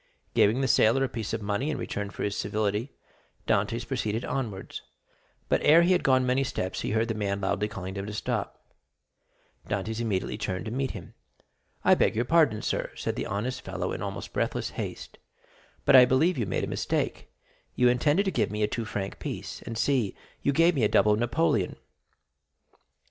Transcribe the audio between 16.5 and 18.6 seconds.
a mistake; you intended to give